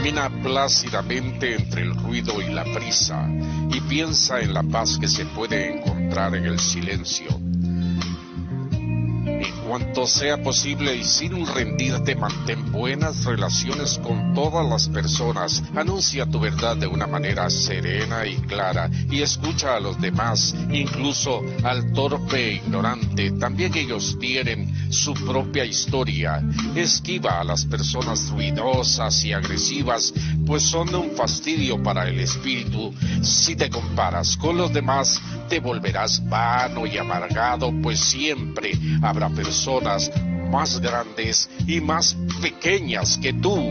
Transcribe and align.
Camina 0.00 0.30
plácidamente 0.42 1.56
entre 1.56 1.82
el 1.82 1.94
ruido 1.94 2.40
y 2.40 2.50
la 2.50 2.64
prisa 2.64 3.28
y 3.70 3.82
piensa 3.82 4.40
en 4.40 4.54
la 4.54 4.62
paz 4.62 4.96
que 4.98 5.06
se 5.06 5.26
puede 5.26 5.76
encontrar 5.76 6.34
en 6.34 6.46
el 6.46 6.58
silencio 6.58 7.28
cuanto 9.70 10.04
sea 10.04 10.36
posible 10.42 10.96
y 10.96 11.04
sin 11.04 11.46
rendirte, 11.46 12.16
mantén 12.16 12.72
buenas 12.72 13.24
relaciones 13.24 14.00
con 14.02 14.34
todas 14.34 14.68
las 14.68 14.88
personas. 14.88 15.62
Anuncia 15.76 16.26
tu 16.26 16.40
verdad 16.40 16.76
de 16.76 16.88
una 16.88 17.06
manera 17.06 17.48
serena 17.48 18.26
y 18.26 18.34
clara 18.48 18.90
y 19.08 19.22
escucha 19.22 19.76
a 19.76 19.80
los 19.80 20.00
demás, 20.00 20.56
incluso 20.72 21.44
al 21.62 21.92
torpe 21.92 22.48
e 22.48 22.54
ignorante. 22.54 23.30
También 23.38 23.72
ellos 23.76 24.16
tienen 24.18 24.92
su 24.92 25.14
propia 25.14 25.64
historia. 25.64 26.42
Esquiva 26.74 27.40
a 27.40 27.44
las 27.44 27.64
personas 27.64 28.28
ruidosas 28.30 29.22
y 29.22 29.32
agresivas, 29.32 30.12
pues 30.50 30.64
son 30.64 30.92
un 30.96 31.12
fastidio 31.12 31.80
para 31.80 32.08
el 32.08 32.18
espíritu. 32.18 32.92
Si 33.22 33.54
te 33.54 33.70
comparas 33.70 34.36
con 34.36 34.58
los 34.58 34.72
demás, 34.72 35.22
te 35.48 35.60
volverás 35.60 36.28
vano 36.28 36.86
y 36.86 36.98
amargado, 36.98 37.72
pues 37.80 38.00
siempre 38.00 38.72
habrá 39.00 39.28
personas 39.28 40.10
más 40.50 40.80
grandes 40.80 41.48
y 41.68 41.80
más 41.80 42.16
pequeñas 42.42 43.16
que 43.18 43.32
tú. 43.32 43.70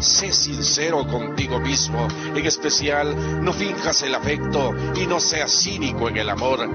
Sé 0.00 0.32
sincero 0.32 1.06
contigo 1.06 1.60
mismo. 1.60 2.06
En 2.34 2.44
especial, 2.46 3.42
no 3.42 3.52
finjas 3.52 4.02
el 4.02 4.14
afecto 4.14 4.74
y 4.96 5.06
no 5.06 5.20
seas 5.20 5.52
cínico 5.52 6.08
en 6.08 6.16
el 6.18 6.30
amor. 6.30 6.68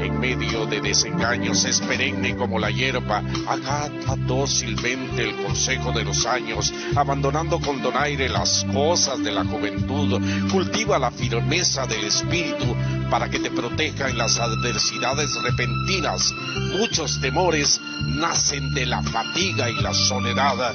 En 0.00 0.20
medio 0.20 0.66
de 0.66 0.80
desengaños 0.80 1.64
es 1.64 1.80
perenne 1.80 2.36
como 2.36 2.58
la 2.58 2.70
hierba. 2.70 3.22
Agata 3.48 4.16
dócilmente 4.26 5.22
el 5.22 5.36
consejo 5.36 5.92
de 5.92 6.04
los 6.04 6.26
años, 6.26 6.72
abandonando 6.94 7.60
con 7.60 7.82
donaire 7.82 8.28
las 8.28 8.64
cosas 8.72 9.22
de 9.22 9.32
la 9.32 9.44
juventud. 9.44 10.20
Cultiva 10.50 10.98
la 10.98 11.10
firmeza 11.10 11.86
del 11.86 12.04
espíritu 12.04 12.74
para 13.10 13.30
que 13.30 13.38
te 13.38 13.50
proteja 13.50 14.08
en 14.08 14.18
las 14.18 14.38
adversidades 14.38 15.30
repentinas. 15.42 16.32
Muchos 16.78 17.20
temores 17.20 17.80
nacen 18.06 18.74
de 18.74 18.86
la 18.86 19.02
fatiga 19.02 19.70
y 19.70 19.74
la 19.74 19.94
soledad. 19.94 20.74